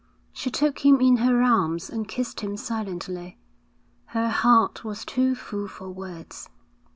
[0.33, 3.37] She took him in her arms and kissed him silently.
[4.05, 6.49] Her heart was too full for words.